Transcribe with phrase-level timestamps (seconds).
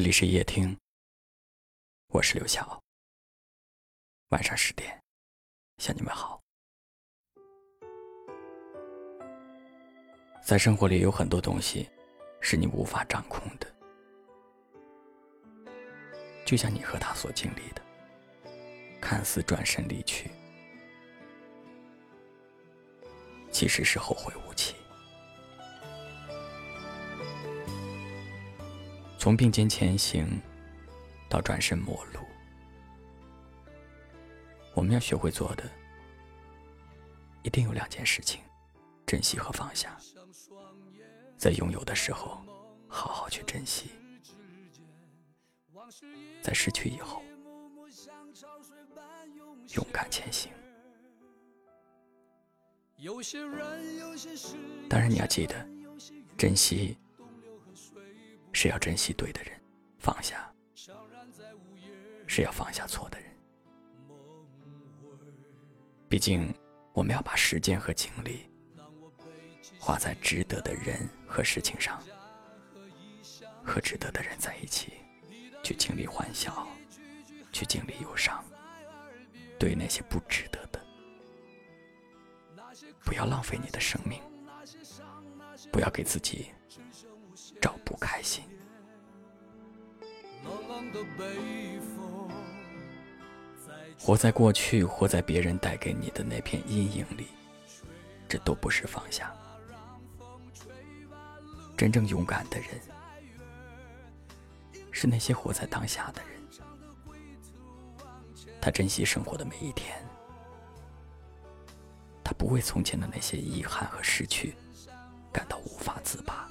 [0.00, 0.74] 这里是夜听，
[2.06, 2.82] 我是刘晓。
[4.30, 4.98] 晚上十点，
[5.76, 6.40] 向你们好。
[10.42, 11.86] 在生活里有很多东西
[12.40, 13.66] 是你无法掌控的，
[16.46, 17.82] 就像你和他所经历的，
[19.02, 20.30] 看似转身离去，
[23.52, 24.74] 其实是后会无期。
[29.20, 30.40] 从并肩前行
[31.28, 32.20] 到转身陌路，
[34.74, 35.70] 我们要学会做的，
[37.42, 38.40] 一定有两件事情：
[39.04, 39.94] 珍惜和放下。
[41.36, 42.40] 在拥有的时候，
[42.88, 43.90] 好好去珍惜；
[46.40, 47.22] 在失去以后，
[49.74, 50.50] 勇敢前行。
[54.88, 55.68] 当然，你要记得
[56.38, 56.96] 珍惜。
[58.62, 59.58] 是要珍惜对的人，
[59.98, 60.36] 放下；
[62.26, 63.34] 是要放下错的人。
[66.10, 66.52] 毕竟，
[66.92, 68.50] 我们要把时间和精力
[69.78, 72.02] 花在值得的人和事情上，
[73.64, 74.92] 和值得的人在一起，
[75.62, 76.68] 去经历欢笑，
[77.54, 78.44] 去经历忧伤。
[79.58, 80.84] 对那些不值得的，
[83.06, 84.20] 不要浪费你的生命，
[85.72, 86.50] 不要给自己。
[93.98, 97.28] 活在过去，活在别人带给你的那片阴影里，
[98.28, 99.32] 这都不是放下。
[101.76, 102.68] 真正勇敢的人，
[104.90, 106.40] 是那些活在当下的人。
[108.60, 109.96] 他珍惜生活的每一天，
[112.24, 114.54] 他不为从前的那些遗憾和失去
[115.32, 116.48] 感到无法自拔。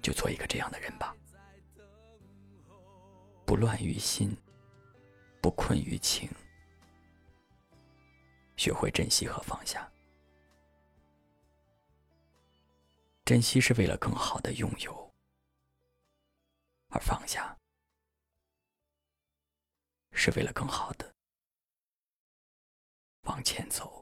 [0.00, 1.16] 就做一个这样的人吧，
[3.46, 4.36] 不乱于心，
[5.40, 6.28] 不困于情，
[8.56, 9.88] 学会珍惜和放下。
[13.24, 15.14] 珍惜是为了更好的拥有，
[16.88, 17.56] 而放下
[20.10, 21.14] 是为了更好的
[23.22, 24.01] 往前走。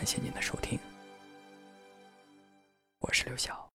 [0.00, 0.78] 感谢您的收听，
[3.00, 3.69] 我是刘晓。